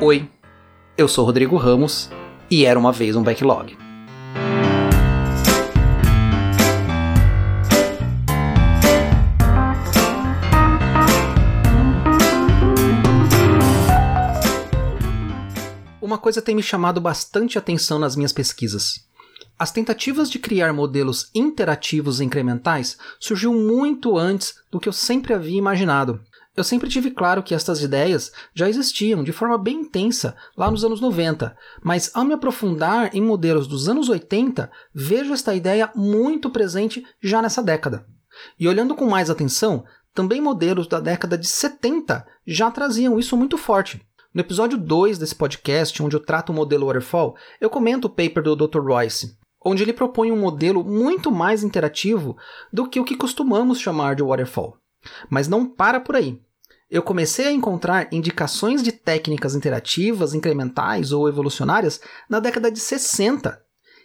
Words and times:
Oi, 0.00 0.28
eu 0.98 1.06
sou 1.06 1.24
Rodrigo 1.24 1.56
Ramos 1.56 2.10
e 2.50 2.64
era 2.64 2.76
uma 2.76 2.90
vez 2.90 3.14
um 3.14 3.22
backlog. 3.22 3.78
Uma 16.02 16.18
coisa 16.18 16.42
tem 16.42 16.56
me 16.56 16.62
chamado 16.62 17.00
bastante 17.00 17.56
atenção 17.56 18.00
nas 18.00 18.16
minhas 18.16 18.32
pesquisas. 18.32 19.06
As 19.56 19.70
tentativas 19.70 20.28
de 20.28 20.40
criar 20.40 20.72
modelos 20.72 21.30
interativos 21.32 22.20
incrementais 22.20 22.98
surgiu 23.20 23.54
muito 23.54 24.18
antes 24.18 24.56
do 24.72 24.80
que 24.80 24.88
eu 24.88 24.92
sempre 24.92 25.32
havia 25.32 25.56
imaginado. 25.56 26.20
Eu 26.56 26.62
sempre 26.62 26.88
tive 26.88 27.10
claro 27.10 27.42
que 27.42 27.54
estas 27.54 27.82
ideias 27.82 28.30
já 28.54 28.68
existiam 28.68 29.24
de 29.24 29.32
forma 29.32 29.58
bem 29.58 29.80
intensa 29.80 30.36
lá 30.56 30.70
nos 30.70 30.84
anos 30.84 31.00
90, 31.00 31.56
mas 31.82 32.12
ao 32.14 32.24
me 32.24 32.32
aprofundar 32.32 33.10
em 33.14 33.20
modelos 33.20 33.66
dos 33.66 33.88
anos 33.88 34.08
80, 34.08 34.70
vejo 34.94 35.32
esta 35.32 35.52
ideia 35.52 35.90
muito 35.96 36.48
presente 36.50 37.04
já 37.20 37.42
nessa 37.42 37.60
década. 37.60 38.06
E 38.58 38.68
olhando 38.68 38.94
com 38.94 39.06
mais 39.06 39.30
atenção, 39.30 39.84
também 40.14 40.40
modelos 40.40 40.86
da 40.86 41.00
década 41.00 41.36
de 41.36 41.48
70 41.48 42.24
já 42.46 42.70
traziam 42.70 43.18
isso 43.18 43.36
muito 43.36 43.58
forte. 43.58 44.00
No 44.32 44.40
episódio 44.40 44.78
2 44.78 45.18
desse 45.18 45.34
podcast, 45.34 46.00
onde 46.00 46.14
eu 46.14 46.20
trato 46.20 46.50
o 46.50 46.54
modelo 46.54 46.86
Waterfall, 46.86 47.36
eu 47.60 47.68
comento 47.68 48.06
o 48.06 48.10
paper 48.10 48.42
do 48.44 48.54
Dr. 48.54 48.80
Royce, 48.80 49.36
onde 49.64 49.82
ele 49.82 49.92
propõe 49.92 50.30
um 50.30 50.38
modelo 50.38 50.84
muito 50.84 51.32
mais 51.32 51.64
interativo 51.64 52.36
do 52.72 52.88
que 52.88 53.00
o 53.00 53.04
que 53.04 53.16
costumamos 53.16 53.80
chamar 53.80 54.14
de 54.14 54.22
Waterfall. 54.22 54.76
Mas 55.28 55.48
não 55.48 55.66
para 55.66 56.00
por 56.00 56.16
aí. 56.16 56.40
Eu 56.90 57.02
comecei 57.02 57.46
a 57.46 57.52
encontrar 57.52 58.12
indicações 58.12 58.82
de 58.82 58.92
técnicas 58.92 59.54
interativas, 59.54 60.34
incrementais 60.34 61.12
ou 61.12 61.28
evolucionárias 61.28 62.00
na 62.28 62.40
década 62.40 62.70
de 62.70 62.78
60. 62.78 63.60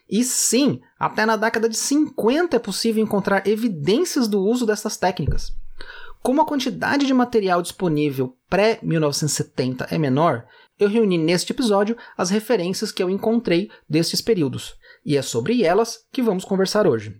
E 0.09 0.23
sim, 0.23 0.81
até 0.97 1.25
na 1.25 1.35
década 1.35 1.69
de 1.69 1.77
50 1.77 2.55
é 2.55 2.59
possível 2.59 3.03
encontrar 3.03 3.45
evidências 3.45 4.27
do 4.27 4.41
uso 4.41 4.66
dessas 4.66 4.97
técnicas. 4.97 5.53
Como 6.22 6.41
a 6.41 6.45
quantidade 6.45 7.05
de 7.05 7.13
material 7.13 7.61
disponível 7.61 8.35
pré-1970 8.50 9.88
é 9.91 9.97
menor, 9.97 10.45
eu 10.80 10.89
reuni 10.89 11.17
neste 11.17 11.52
episódio 11.52 11.95
as 12.17 12.30
referências 12.30 12.91
que 12.91 13.03
eu 13.03 13.09
encontrei 13.09 13.69
destes 13.88 14.22
períodos, 14.22 14.75
e 15.05 15.16
é 15.16 15.22
sobre 15.22 15.63
elas 15.63 16.05
que 16.11 16.22
vamos 16.22 16.44
conversar 16.44 16.88
hoje. 16.88 17.19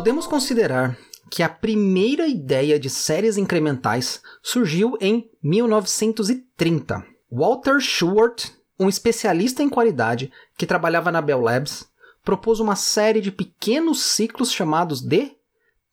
Podemos 0.00 0.26
considerar 0.26 0.96
que 1.30 1.42
a 1.42 1.48
primeira 1.48 2.26
ideia 2.26 2.80
de 2.80 2.88
séries 2.88 3.36
incrementais 3.36 4.22
surgiu 4.42 4.96
em 4.98 5.30
1930. 5.42 7.04
Walter 7.30 7.78
Schwartz, 7.80 8.50
um 8.78 8.88
especialista 8.88 9.62
em 9.62 9.68
qualidade 9.68 10.32
que 10.56 10.64
trabalhava 10.64 11.12
na 11.12 11.20
Bell 11.20 11.42
Labs, 11.42 11.86
propôs 12.24 12.60
uma 12.60 12.76
série 12.76 13.20
de 13.20 13.30
pequenos 13.30 14.02
ciclos 14.02 14.50
chamados 14.50 15.02
de 15.02 15.32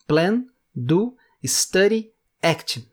Plan, 0.08 0.46
Do, 0.74 1.14
Study, 1.46 2.10
Act, 2.42 2.90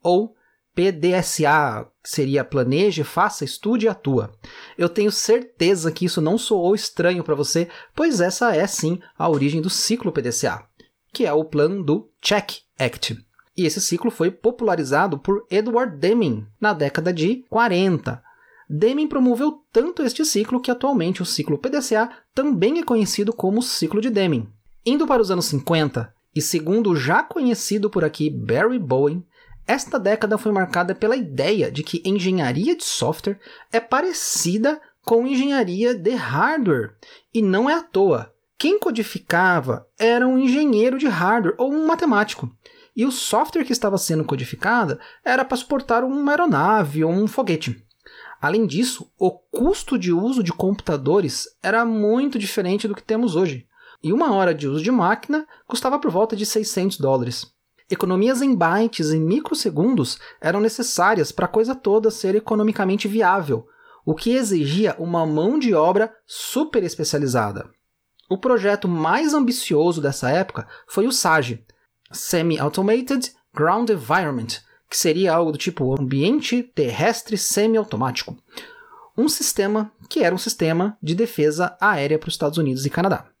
ou 0.00 0.36
PDSA, 0.74 1.86
que 2.02 2.10
seria 2.10 2.44
planeje, 2.44 3.04
faça, 3.04 3.44
estude 3.44 3.86
e 3.86 3.88
atua. 3.88 4.32
Eu 4.76 4.88
tenho 4.88 5.12
certeza 5.12 5.92
que 5.92 6.04
isso 6.04 6.20
não 6.20 6.38
soou 6.38 6.74
estranho 6.74 7.22
para 7.22 7.34
você, 7.34 7.68
pois 7.94 8.20
essa 8.20 8.54
é 8.54 8.66
sim 8.66 8.98
a 9.18 9.28
origem 9.28 9.60
do 9.60 9.68
ciclo 9.70 10.12
PDCA, 10.12 10.64
que 11.12 11.26
é 11.26 11.32
o 11.32 11.44
plano 11.44 11.82
do 11.84 12.10
Check 12.20 12.60
Act. 12.78 13.16
E 13.56 13.66
esse 13.66 13.80
ciclo 13.80 14.10
foi 14.10 14.30
popularizado 14.30 15.18
por 15.18 15.44
Edward 15.50 15.98
Deming 15.98 16.46
na 16.60 16.72
década 16.72 17.12
de 17.12 17.44
40. 17.50 18.22
Deming 18.68 19.06
promoveu 19.06 19.62
tanto 19.70 20.02
este 20.02 20.24
ciclo 20.24 20.60
que 20.60 20.70
atualmente 20.70 21.20
o 21.20 21.26
ciclo 21.26 21.58
PDCA 21.58 22.08
também 22.34 22.78
é 22.78 22.82
conhecido 22.82 23.32
como 23.32 23.62
ciclo 23.62 24.00
de 24.00 24.08
Deming. 24.08 24.48
Indo 24.86 25.06
para 25.06 25.20
os 25.20 25.30
anos 25.30 25.44
50, 25.44 26.12
e 26.34 26.40
segundo 26.40 26.90
o 26.90 26.96
já 26.96 27.22
conhecido 27.22 27.90
por 27.90 28.04
aqui 28.04 28.30
Barry 28.30 28.78
Bowen, 28.78 29.22
esta 29.66 29.98
década 29.98 30.36
foi 30.36 30.52
marcada 30.52 30.94
pela 30.94 31.16
ideia 31.16 31.70
de 31.70 31.82
que 31.82 32.02
engenharia 32.04 32.76
de 32.76 32.84
software 32.84 33.38
é 33.72 33.80
parecida 33.80 34.80
com 35.04 35.26
engenharia 35.26 35.94
de 35.94 36.14
hardware, 36.14 36.94
e 37.34 37.42
não 37.42 37.68
é 37.68 37.74
à 37.74 37.82
toa. 37.82 38.32
Quem 38.56 38.78
codificava 38.78 39.86
era 39.98 40.26
um 40.26 40.38
engenheiro 40.38 40.98
de 40.98 41.08
hardware 41.08 41.56
ou 41.58 41.72
um 41.72 41.86
matemático, 41.86 42.50
e 42.94 43.04
o 43.04 43.10
software 43.10 43.64
que 43.64 43.72
estava 43.72 43.98
sendo 43.98 44.24
codificado 44.24 44.98
era 45.24 45.44
para 45.44 45.56
suportar 45.56 46.04
uma 46.04 46.30
aeronave 46.30 47.02
ou 47.02 47.10
um 47.10 47.26
foguete. 47.26 47.84
Além 48.40 48.66
disso, 48.66 49.10
o 49.18 49.30
custo 49.30 49.98
de 49.98 50.12
uso 50.12 50.42
de 50.42 50.52
computadores 50.52 51.46
era 51.62 51.84
muito 51.84 52.38
diferente 52.38 52.86
do 52.86 52.94
que 52.94 53.02
temos 53.02 53.34
hoje, 53.34 53.66
e 54.02 54.12
uma 54.12 54.32
hora 54.32 54.54
de 54.54 54.66
uso 54.68 54.82
de 54.82 54.90
máquina 54.90 55.46
custava 55.66 55.98
por 55.98 56.10
volta 56.10 56.36
de 56.36 56.44
600 56.44 56.98
dólares. 56.98 57.52
Economias 57.90 58.40
em 58.40 58.54
bytes 58.54 59.10
em 59.10 59.20
microsegundos 59.20 60.18
eram 60.40 60.60
necessárias 60.60 61.30
para 61.30 61.46
a 61.46 61.48
coisa 61.48 61.74
toda 61.74 62.10
ser 62.10 62.34
economicamente 62.34 63.06
viável, 63.06 63.66
o 64.04 64.14
que 64.14 64.34
exigia 64.34 64.96
uma 64.98 65.24
mão 65.26 65.58
de 65.58 65.74
obra 65.74 66.12
super 66.26 66.82
especializada. 66.82 67.70
O 68.28 68.38
projeto 68.38 68.88
mais 68.88 69.34
ambicioso 69.34 70.00
dessa 70.00 70.30
época 70.30 70.66
foi 70.88 71.06
o 71.06 71.12
SAGE, 71.12 71.64
Semi-Automated 72.10 73.32
Ground 73.54 73.90
Environment, 73.90 74.46
que 74.88 74.96
seria 74.96 75.34
algo 75.34 75.52
do 75.52 75.58
tipo 75.58 75.98
ambiente 75.98 76.62
terrestre 76.62 77.36
semi-automático. 77.36 78.36
Um 79.16 79.28
sistema 79.28 79.92
que 80.08 80.22
era 80.22 80.34
um 80.34 80.38
sistema 80.38 80.96
de 81.02 81.14
defesa 81.14 81.76
aérea 81.80 82.18
para 82.18 82.28
os 82.28 82.34
Estados 82.34 82.58
Unidos 82.58 82.86
e 82.86 82.90
Canadá. 82.90 83.31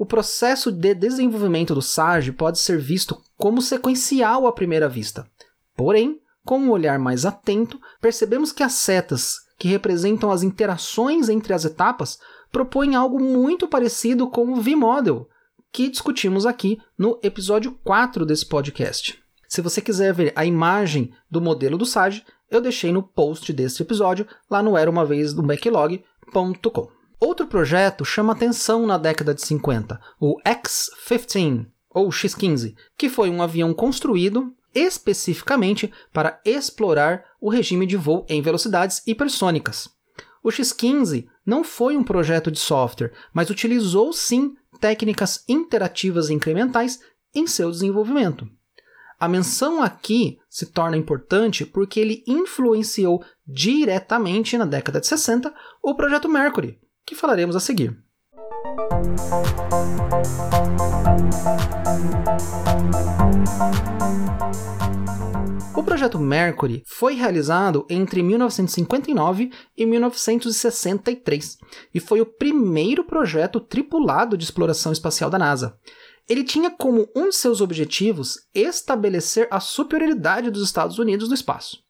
O 0.00 0.06
processo 0.06 0.72
de 0.72 0.94
desenvolvimento 0.94 1.74
do 1.74 1.82
SAGE 1.82 2.32
pode 2.32 2.58
ser 2.58 2.78
visto 2.78 3.20
como 3.36 3.60
sequencial 3.60 4.46
à 4.46 4.52
primeira 4.52 4.88
vista. 4.88 5.28
Porém, 5.76 6.22
com 6.42 6.58
um 6.58 6.70
olhar 6.70 6.98
mais 6.98 7.26
atento, 7.26 7.78
percebemos 8.00 8.50
que 8.50 8.62
as 8.62 8.72
setas, 8.72 9.40
que 9.58 9.68
representam 9.68 10.30
as 10.30 10.42
interações 10.42 11.28
entre 11.28 11.52
as 11.52 11.66
etapas, 11.66 12.18
propõem 12.50 12.94
algo 12.94 13.20
muito 13.20 13.68
parecido 13.68 14.26
com 14.26 14.50
o 14.50 14.62
V-Model, 14.62 15.28
que 15.70 15.90
discutimos 15.90 16.46
aqui 16.46 16.80
no 16.96 17.20
episódio 17.22 17.78
4 17.84 18.24
desse 18.24 18.46
podcast. 18.46 19.22
Se 19.46 19.60
você 19.60 19.82
quiser 19.82 20.14
ver 20.14 20.32
a 20.34 20.46
imagem 20.46 21.12
do 21.30 21.42
modelo 21.42 21.76
do 21.76 21.84
SAGE, 21.84 22.24
eu 22.50 22.62
deixei 22.62 22.90
no 22.90 23.02
post 23.02 23.52
desse 23.52 23.82
episódio 23.82 24.26
lá 24.50 24.62
no 24.62 24.78
era 24.78 24.90
uma 24.90 25.04
vez 25.04 25.34
do 25.34 25.42
backlog.com. 25.42 26.99
Outro 27.20 27.46
projeto 27.46 28.02
chama 28.02 28.32
atenção 28.32 28.86
na 28.86 28.96
década 28.96 29.34
de 29.34 29.42
50, 29.42 30.00
o 30.18 30.40
X-15, 30.42 31.66
ou 31.90 32.10
X-15, 32.10 32.74
que 32.96 33.10
foi 33.10 33.28
um 33.28 33.42
avião 33.42 33.74
construído 33.74 34.54
especificamente 34.74 35.92
para 36.14 36.40
explorar 36.46 37.24
o 37.38 37.50
regime 37.50 37.84
de 37.84 37.96
voo 37.96 38.24
em 38.26 38.40
velocidades 38.40 39.02
hipersônicas. 39.06 39.90
O 40.42 40.50
X-15 40.50 41.26
não 41.44 41.62
foi 41.62 41.94
um 41.94 42.02
projeto 42.02 42.50
de 42.50 42.58
software, 42.58 43.12
mas 43.34 43.50
utilizou 43.50 44.14
sim 44.14 44.54
técnicas 44.80 45.44
interativas 45.46 46.30
incrementais 46.30 47.00
em 47.34 47.46
seu 47.46 47.70
desenvolvimento. 47.70 48.48
A 49.18 49.28
menção 49.28 49.82
aqui 49.82 50.38
se 50.48 50.64
torna 50.64 50.96
importante 50.96 51.66
porque 51.66 52.00
ele 52.00 52.24
influenciou 52.26 53.22
diretamente 53.46 54.56
na 54.56 54.64
década 54.64 55.00
de 55.00 55.06
60 55.06 55.52
o 55.82 55.94
projeto 55.94 56.26
Mercury, 56.26 56.80
que 57.04 57.14
falaremos 57.14 57.56
a 57.56 57.60
seguir. 57.60 57.96
O 65.76 65.82
projeto 65.82 66.18
Mercury 66.18 66.82
foi 66.86 67.14
realizado 67.14 67.86
entre 67.88 68.22
1959 68.22 69.50
e 69.76 69.86
1963 69.86 71.58
e 71.94 72.00
foi 72.00 72.20
o 72.20 72.26
primeiro 72.26 73.04
projeto 73.04 73.60
tripulado 73.60 74.36
de 74.36 74.44
exploração 74.44 74.92
espacial 74.92 75.30
da 75.30 75.38
NASA. 75.38 75.78
Ele 76.28 76.44
tinha 76.44 76.70
como 76.70 77.08
um 77.16 77.30
de 77.30 77.36
seus 77.36 77.60
objetivos 77.60 78.46
estabelecer 78.54 79.48
a 79.50 79.58
superioridade 79.58 80.50
dos 80.50 80.62
Estados 80.62 80.98
Unidos 80.98 81.28
no 81.28 81.34
espaço. 81.34 81.82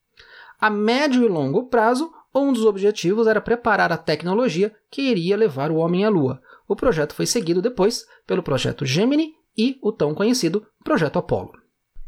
A 0.60 0.70
médio 0.70 1.24
e 1.24 1.28
longo 1.28 1.68
prazo, 1.68 2.12
um 2.34 2.52
dos 2.52 2.64
objetivos 2.64 3.26
era 3.26 3.40
preparar 3.40 3.92
a 3.92 3.96
tecnologia 3.96 4.72
que 4.90 5.02
iria 5.02 5.36
levar 5.36 5.70
o 5.70 5.76
homem 5.76 6.04
à 6.04 6.08
Lua. 6.08 6.40
O 6.68 6.76
projeto 6.76 7.14
foi 7.14 7.26
seguido 7.26 7.60
depois 7.60 8.06
pelo 8.26 8.42
projeto 8.42 8.86
Gemini 8.86 9.34
e 9.58 9.78
o 9.82 9.90
tão 9.90 10.14
conhecido 10.14 10.64
projeto 10.84 11.18
Apollo. 11.18 11.52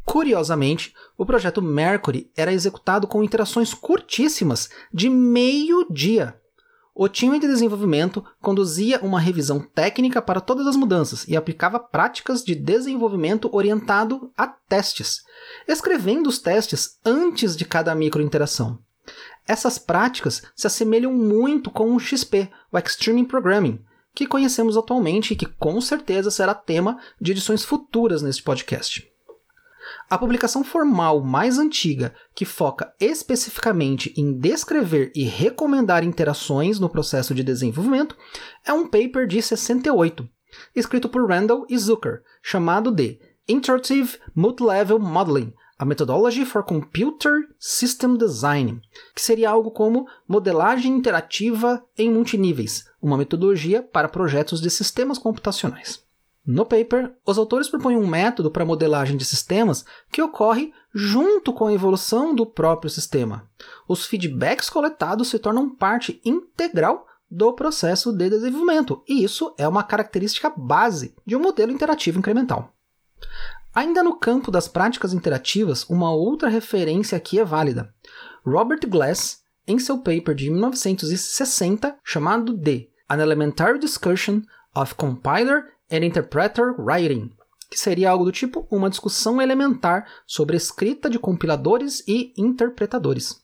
Curiosamente, 0.05 0.93
o 1.17 1.25
projeto 1.25 1.61
Mercury 1.61 2.29
era 2.35 2.53
executado 2.53 3.07
com 3.07 3.23
interações 3.23 3.73
curtíssimas 3.73 4.69
de 4.93 5.09
meio 5.09 5.85
dia. 5.89 6.39
o 6.95 7.07
time 7.07 7.39
de 7.39 7.47
desenvolvimento 7.47 8.23
conduzia 8.39 8.99
uma 9.01 9.19
revisão 9.19 9.59
técnica 9.59 10.21
para 10.21 10.39
todas 10.39 10.67
as 10.67 10.75
mudanças 10.75 11.27
e 11.27 11.35
aplicava 11.35 11.79
práticas 11.79 12.43
de 12.43 12.53
desenvolvimento 12.53 13.49
orientado 13.51 14.31
a 14.37 14.45
testes, 14.45 15.23
escrevendo 15.67 16.27
os 16.27 16.37
testes 16.37 16.99
antes 17.03 17.55
de 17.57 17.65
cada 17.65 17.95
microinteração. 17.95 18.77
Essas 19.47 19.77
práticas 19.77 20.41
se 20.55 20.67
assemelham 20.67 21.13
muito 21.13 21.69
com 21.69 21.93
o 21.93 21.99
XP, 21.99 22.49
o 22.71 22.77
Extreme 22.77 23.25
Programming, 23.25 23.79
que 24.15 24.27
conhecemos 24.27 24.77
atualmente 24.77 25.33
e 25.33 25.35
que 25.35 25.45
com 25.45 25.79
certeza 25.81 26.31
será 26.31 26.53
tema 26.53 26.99
de 27.19 27.31
edições 27.31 27.63
futuras 27.63 28.21
neste 28.21 28.43
podcast. 28.43 29.09
A 30.09 30.17
publicação 30.17 30.63
formal 30.63 31.21
mais 31.21 31.57
antiga, 31.57 32.13
que 32.33 32.45
foca 32.45 32.93
especificamente 32.99 34.13
em 34.15 34.33
descrever 34.33 35.11
e 35.15 35.23
recomendar 35.23 36.03
interações 36.03 36.79
no 36.79 36.89
processo 36.89 37.33
de 37.33 37.43
desenvolvimento, 37.43 38.15
é 38.65 38.71
um 38.71 38.87
paper 38.87 39.27
de 39.27 39.41
68, 39.41 40.27
escrito 40.75 41.09
por 41.09 41.27
Randall 41.27 41.65
e 41.69 41.77
Zucker, 41.77 42.21
chamado 42.41 42.91
de 42.91 43.19
Interactive 43.47 44.17
Multilevel 44.35 44.99
Modeling, 44.99 45.53
a 45.83 45.85
Methodology 45.85 46.45
for 46.45 46.63
Computer 46.63 47.41
System 47.59 48.15
Design, 48.15 48.81
que 49.13 49.21
seria 49.21 49.49
algo 49.49 49.69
como 49.69 50.07
modelagem 50.25 50.93
interativa 50.93 51.83
em 51.97 52.09
multiníveis, 52.09 52.85
uma 53.01 53.17
metodologia 53.17 53.83
para 53.83 54.07
projetos 54.07 54.61
de 54.61 54.69
sistemas 54.69 55.17
computacionais. 55.17 56.01
No 56.45 56.65
paper, 56.65 57.13
os 57.25 57.37
autores 57.37 57.67
propõem 57.67 57.97
um 57.97 58.07
método 58.07 58.49
para 58.49 58.63
modelagem 58.63 59.17
de 59.17 59.25
sistemas 59.25 59.83
que 60.09 60.21
ocorre 60.21 60.71
junto 60.93 61.51
com 61.51 61.67
a 61.67 61.73
evolução 61.73 62.33
do 62.33 62.45
próprio 62.45 62.89
sistema. 62.89 63.45
Os 63.85 64.05
feedbacks 64.05 64.69
coletados 64.69 65.27
se 65.27 65.37
tornam 65.37 65.69
parte 65.69 66.21
integral 66.23 67.05
do 67.29 67.51
processo 67.51 68.13
de 68.13 68.29
desenvolvimento, 68.29 69.03
e 69.05 69.21
isso 69.21 69.53
é 69.57 69.67
uma 69.67 69.83
característica 69.83 70.49
base 70.49 71.13
de 71.25 71.35
um 71.35 71.41
modelo 71.41 71.73
interativo 71.73 72.19
incremental. 72.19 72.73
Ainda 73.73 74.03
no 74.03 74.15
campo 74.15 74.51
das 74.51 74.67
práticas 74.67 75.13
interativas, 75.13 75.83
uma 75.89 76.13
outra 76.13 76.47
referência 76.47 77.17
aqui 77.17 77.39
é 77.39 77.45
válida. 77.45 77.91
Robert 78.45 78.81
Glass, 78.87 79.41
em 79.67 79.79
seu 79.79 79.97
paper 79.97 80.35
de 80.35 80.49
1960, 80.49 81.97
chamado 82.03 82.55
de 82.55 82.89
An 83.09 83.17
Elementary 83.17 83.79
Discussion 83.79 84.41
of 84.75 84.93
Compiler 84.93 85.73
and 85.91 86.05
Interpreter 86.05 86.79
Writing, 86.79 87.31
que 87.69 87.79
seria 87.79 88.11
algo 88.11 88.25
do 88.25 88.31
tipo 88.31 88.67
uma 88.69 88.91
discussão 88.91 89.41
elementar 89.41 90.07
sobre 90.27 90.55
escrita 90.55 91.09
de 91.09 91.17
compiladores 91.17 92.03
e 92.07 92.31
interpretadores. 92.37 93.41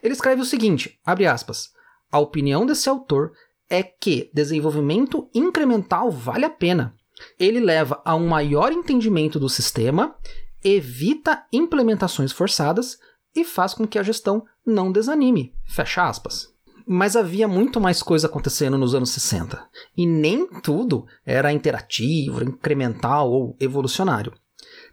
Ele 0.00 0.12
escreve 0.12 0.42
o 0.42 0.46
seguinte, 0.46 1.00
abre 1.04 1.26
aspas, 1.26 1.72
a 2.10 2.20
opinião 2.20 2.64
desse 2.64 2.88
autor 2.88 3.32
é 3.68 3.82
que 3.82 4.30
desenvolvimento 4.32 5.28
incremental 5.34 6.10
vale 6.10 6.44
a 6.44 6.50
pena. 6.50 6.94
Ele 7.38 7.60
leva 7.60 8.00
a 8.04 8.14
um 8.14 8.26
maior 8.26 8.72
entendimento 8.72 9.38
do 9.38 9.48
sistema, 9.48 10.16
evita 10.62 11.44
implementações 11.52 12.32
forçadas 12.32 12.98
e 13.34 13.44
faz 13.44 13.74
com 13.74 13.86
que 13.86 13.98
a 13.98 14.02
gestão 14.02 14.44
não 14.64 14.92
desanime. 14.92 15.54
Fecha 15.64 16.08
aspas 16.08 16.52
mas 16.86 17.16
havia 17.16 17.46
muito 17.46 17.80
mais 17.80 18.02
coisa 18.02 18.26
acontecendo 18.26 18.76
nos 18.76 18.94
anos 18.94 19.10
60. 19.10 19.66
E 19.96 20.06
nem 20.06 20.46
tudo 20.60 21.06
era 21.24 21.52
interativo, 21.52 22.42
incremental 22.42 23.30
ou 23.30 23.56
evolucionário. 23.60 24.32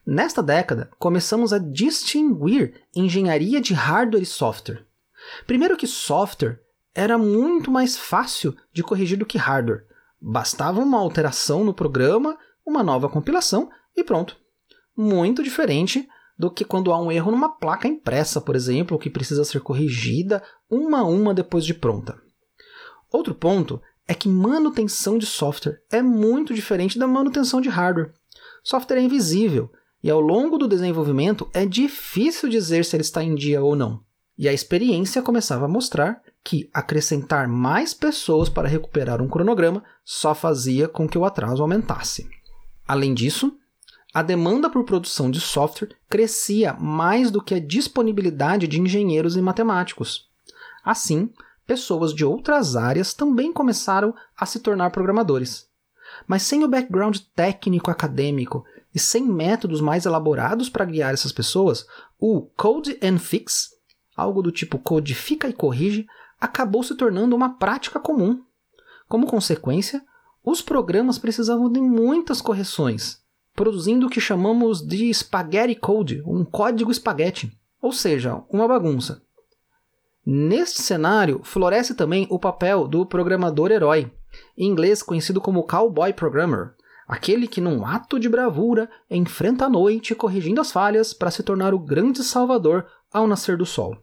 Nesta 0.06 0.42
década, 0.42 0.90
começamos 0.98 1.54
a 1.54 1.60
distinguir 1.60 2.82
engenharia 2.96 3.62
de 3.62 3.74
hardware 3.74 4.24
e 4.24 4.26
software. 4.26 4.86
Primeiro 5.46 5.78
que 5.78 5.88
software 5.88 6.60
era 6.96 7.18
muito 7.18 7.70
mais 7.70 7.98
fácil 7.98 8.56
de 8.74 8.84
corrigir 8.84 9.18
do 9.18 9.26
que 9.26 9.38
hardware. 9.38 9.86
Bastava 10.22 10.82
uma 10.82 11.00
alteração 11.00 11.64
no 11.64 11.74
programa, 11.74 12.38
uma 12.66 12.84
nova 12.84 13.10
compilação 13.10 13.70
e 13.96 14.04
pronto. 14.04 14.38
Muito 14.96 15.42
diferente 15.42 16.08
do 16.38 16.50
que 16.50 16.64
quando 16.64 16.92
há 16.92 17.02
um 17.02 17.12
erro 17.12 17.32
numa 17.32 17.50
placa 17.50 17.88
impressa, 17.88 18.40
por 18.40 18.56
exemplo, 18.56 18.98
que 18.98 19.10
precisa 19.10 19.44
ser 19.44 19.60
corrigida 19.60 20.42
uma 20.70 21.00
a 21.00 21.04
uma 21.04 21.34
depois 21.34 21.66
de 21.66 21.74
pronta. 21.74 22.18
Outro 23.12 23.36
ponto 23.36 23.82
é 24.08 24.14
que 24.14 24.30
manutenção 24.30 25.18
de 25.18 25.26
software 25.26 25.82
é 25.92 26.02
muito 26.02 26.54
diferente 26.54 26.98
da 26.98 27.08
manutenção 27.08 27.60
de 27.60 27.70
hardware. 27.70 28.14
Software 28.64 28.98
é 28.98 29.02
invisível 29.02 29.70
e 30.02 30.10
ao 30.10 30.22
longo 30.22 30.58
do 30.58 30.68
desenvolvimento 30.68 31.50
é 31.54 31.66
difícil 31.66 32.50
dizer 32.50 32.86
se 32.86 32.96
ele 32.96 33.02
está 33.02 33.24
em 33.24 33.36
dia 33.36 33.62
ou 33.62 33.76
não. 33.76 34.02
E 34.38 34.48
a 34.48 34.54
experiência 34.54 35.22
começava 35.22 35.66
a 35.66 35.70
mostrar 35.70 36.22
que 36.44 36.70
acrescentar 36.74 37.48
mais 37.48 37.94
pessoas 37.94 38.50
para 38.50 38.68
recuperar 38.68 39.22
um 39.22 39.28
cronograma 39.28 39.84
só 40.04 40.34
fazia 40.34 40.88
com 40.88 41.08
que 41.08 41.18
o 41.18 41.26
atraso 41.26 41.62
aumentasse. 41.62 42.30
Além 42.88 43.14
disso, 43.14 43.56
a 44.14 44.24
demanda 44.24 44.70
por 44.70 44.84
produção 44.84 45.30
de 45.30 45.40
software 45.40 45.96
crescia 46.10 46.74
mais 46.74 47.30
do 47.30 47.44
que 47.44 47.54
a 47.54 47.60
disponibilidade 47.60 48.68
de 48.68 48.82
engenheiros 48.82 49.36
e 49.36 49.42
matemáticos. 49.42 50.28
Assim, 50.84 51.32
pessoas 51.68 52.14
de 52.14 52.26
outras 52.26 52.76
áreas 52.76 53.14
também 53.14 53.54
começaram 53.54 54.16
a 54.36 54.46
se 54.48 54.60
tornar 54.60 54.90
programadores. 54.90 55.68
Mas 56.28 56.42
sem 56.42 56.64
o 56.64 56.68
background 56.68 57.18
técnico 57.36 57.92
acadêmico 57.92 58.66
e 58.94 59.00
sem 59.00 59.24
métodos 59.24 59.80
mais 59.80 60.08
elaborados 60.08 60.68
para 60.68 60.86
guiar 60.86 61.14
essas 61.14 61.32
pessoas, 61.32 61.86
o 62.20 62.42
Code 62.58 62.98
and 63.04 63.20
Fix, 63.20 63.70
algo 64.18 64.42
do 64.42 64.52
tipo 64.52 64.80
codifica 64.80 65.48
e 65.48 65.54
corrige, 65.54 66.08
acabou 66.40 66.84
se 66.84 66.96
tornando 66.96 67.36
uma 67.36 67.58
prática 67.58 68.00
comum. 68.00 68.42
Como 69.08 69.28
consequência, 69.28 70.04
os 70.44 70.62
programas 70.62 71.18
precisavam 71.18 71.72
de 71.72 71.82
muitas 71.82 72.42
correções, 72.42 73.22
produzindo 73.54 74.08
o 74.08 74.10
que 74.10 74.22
chamamos 74.22 74.82
de 74.82 75.14
spaghetti 75.14 75.76
code, 75.76 76.24
um 76.26 76.46
código 76.46 76.92
espaguete, 76.92 77.52
ou 77.82 77.92
seja, 77.92 78.42
uma 78.50 78.68
bagunça. 78.68 79.22
Neste 80.26 80.82
cenário, 80.82 81.42
floresce 81.44 81.96
também 81.96 82.28
o 82.30 82.38
papel 82.38 82.88
do 82.88 83.06
programador 83.06 83.72
herói, 83.72 84.12
em 84.58 84.70
inglês 84.70 85.02
conhecido 85.02 85.42
como 85.42 85.64
cowboy 85.64 86.14
programmer, 86.14 86.74
aquele 87.08 87.48
que, 87.48 87.60
num 87.60 87.86
ato 87.86 88.20
de 88.20 88.30
bravura, 88.30 88.90
enfrenta 89.10 89.66
a 89.66 89.70
noite 89.70 90.14
corrigindo 90.14 90.62
as 90.62 90.72
falhas 90.72 91.14
para 91.14 91.32
se 91.32 91.42
tornar 91.42 91.74
o 91.74 91.80
grande 91.80 92.24
salvador 92.24 92.86
ao 93.12 93.28
nascer 93.28 93.58
do 93.58 93.66
sol. 93.66 93.98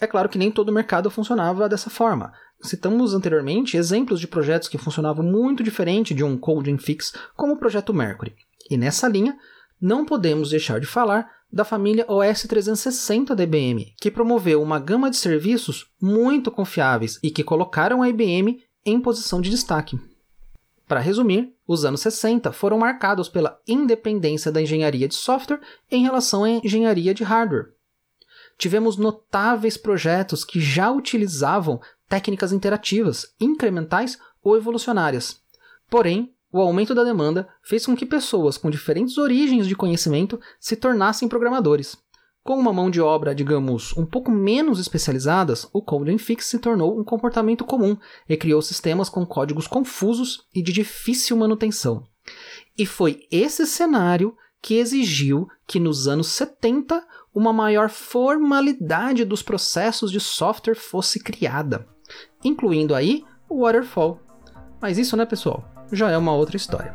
É 0.00 0.06
claro 0.06 0.28
que 0.28 0.38
nem 0.38 0.50
todo 0.50 0.68
o 0.68 0.72
mercado 0.72 1.10
funcionava 1.10 1.68
dessa 1.68 1.90
forma. 1.90 2.32
Citamos 2.62 3.14
anteriormente 3.14 3.76
exemplos 3.76 4.20
de 4.20 4.28
projetos 4.28 4.68
que 4.68 4.78
funcionavam 4.78 5.24
muito 5.24 5.62
diferente 5.62 6.14
de 6.14 6.24
um 6.24 6.36
coding 6.36 6.78
fix, 6.78 7.12
como 7.36 7.54
o 7.54 7.58
projeto 7.58 7.94
Mercury. 7.94 8.34
E 8.70 8.76
nessa 8.76 9.08
linha, 9.08 9.36
não 9.80 10.04
podemos 10.04 10.50
deixar 10.50 10.80
de 10.80 10.86
falar 10.86 11.28
da 11.50 11.64
família 11.64 12.04
OS 12.08 12.42
360 12.42 13.34
da 13.34 13.42
IBM, 13.42 13.94
que 14.00 14.10
promoveu 14.10 14.62
uma 14.62 14.78
gama 14.78 15.10
de 15.10 15.16
serviços 15.16 15.86
muito 16.00 16.50
confiáveis 16.50 17.18
e 17.22 17.30
que 17.30 17.44
colocaram 17.44 18.02
a 18.02 18.08
IBM 18.08 18.60
em 18.84 19.00
posição 19.00 19.40
de 19.40 19.50
destaque. 19.50 19.98
Para 20.86 21.00
resumir, 21.00 21.54
os 21.66 21.84
anos 21.84 22.00
60 22.00 22.50
foram 22.52 22.78
marcados 22.78 23.28
pela 23.28 23.58
independência 23.66 24.50
da 24.50 24.60
engenharia 24.62 25.08
de 25.08 25.14
software 25.14 25.60
em 25.90 26.02
relação 26.02 26.44
à 26.44 26.50
engenharia 26.50 27.12
de 27.12 27.24
hardware. 27.24 27.77
Tivemos 28.58 28.96
notáveis 28.96 29.76
projetos 29.76 30.44
que 30.44 30.60
já 30.60 30.90
utilizavam 30.90 31.80
técnicas 32.08 32.52
interativas, 32.52 33.34
incrementais 33.40 34.18
ou 34.42 34.56
evolucionárias. 34.56 35.40
Porém, 35.88 36.34
o 36.50 36.60
aumento 36.60 36.94
da 36.94 37.04
demanda 37.04 37.48
fez 37.62 37.86
com 37.86 37.94
que 37.94 38.04
pessoas 38.04 38.56
com 38.56 38.68
diferentes 38.68 39.16
origens 39.16 39.66
de 39.66 39.76
conhecimento 39.76 40.40
se 40.58 40.74
tornassem 40.74 41.28
programadores. 41.28 41.96
Com 42.42 42.58
uma 42.58 42.72
mão 42.72 42.90
de 42.90 43.00
obra, 43.00 43.34
digamos, 43.34 43.94
um 43.96 44.06
pouco 44.06 44.30
menos 44.30 44.80
especializadas, 44.80 45.68
o 45.72 45.82
Code 45.82 46.16
Fix 46.16 46.46
se 46.46 46.58
tornou 46.58 46.98
um 46.98 47.04
comportamento 47.04 47.64
comum 47.64 47.96
e 48.26 48.36
criou 48.36 48.62
sistemas 48.62 49.10
com 49.10 49.26
códigos 49.26 49.66
confusos 49.66 50.46
e 50.54 50.62
de 50.62 50.72
difícil 50.72 51.36
manutenção. 51.36 52.06
E 52.76 52.86
foi 52.86 53.26
esse 53.30 53.66
cenário 53.66 54.34
que 54.62 54.76
exigiu 54.76 55.46
que 55.66 55.78
nos 55.78 56.08
anos 56.08 56.28
70 56.28 57.06
uma 57.38 57.52
maior 57.52 57.88
formalidade 57.88 59.24
dos 59.24 59.42
processos 59.42 60.10
de 60.10 60.20
software 60.20 60.74
fosse 60.74 61.20
criada, 61.20 61.86
incluindo 62.44 62.94
aí 62.94 63.24
o 63.48 63.62
waterfall. 63.62 64.20
Mas 64.80 64.98
isso, 64.98 65.16
né, 65.16 65.24
pessoal? 65.24 65.64
já 65.92 66.10
é 66.10 66.16
uma 66.16 66.32
outra 66.32 66.56
história. 66.56 66.92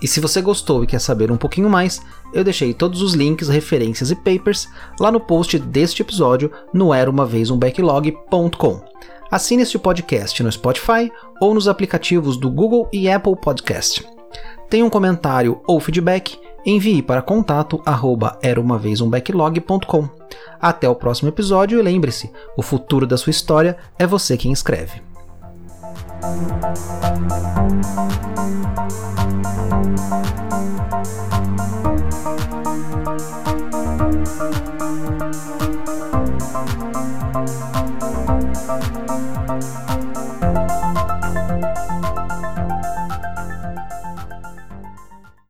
E 0.00 0.06
se 0.06 0.20
você 0.20 0.40
gostou 0.40 0.84
e 0.84 0.86
quer 0.86 1.00
saber 1.00 1.32
um 1.32 1.36
pouquinho 1.36 1.68
mais, 1.68 2.00
eu 2.32 2.44
deixei 2.44 2.72
todos 2.72 3.02
os 3.02 3.14
links, 3.14 3.48
referências 3.48 4.12
e 4.12 4.16
papers 4.16 4.68
lá 4.98 5.10
no 5.10 5.18
post 5.20 5.58
deste 5.58 6.02
episódio 6.02 6.52
no 6.72 6.94
eraumavezeumbacklog.com. 6.94 8.87
Assine 9.30 9.62
este 9.62 9.78
podcast 9.78 10.42
no 10.42 10.50
Spotify 10.50 11.12
ou 11.38 11.52
nos 11.52 11.68
aplicativos 11.68 12.38
do 12.38 12.50
Google 12.50 12.88
e 12.90 13.10
Apple 13.10 13.36
Podcast. 13.36 14.02
Tem 14.70 14.82
um 14.82 14.88
comentário 14.88 15.60
ou 15.66 15.78
feedback? 15.78 16.40
Envie 16.64 17.02
para 17.02 17.20
contato 17.20 17.82
arroba 17.84 18.38
era 18.42 18.58
uma 18.58 18.78
vez 18.78 19.02
um 19.02 19.08
backlog.com. 19.08 20.08
Até 20.58 20.88
o 20.88 20.94
próximo 20.94 21.28
episódio 21.28 21.78
e 21.78 21.82
lembre-se, 21.82 22.32
o 22.56 22.62
futuro 22.62 23.06
da 23.06 23.18
sua 23.18 23.30
história 23.30 23.76
é 23.98 24.06
você 24.06 24.36
quem 24.36 24.50
escreve. 24.50 25.02
Thank 26.20 27.38
Música 38.68 39.37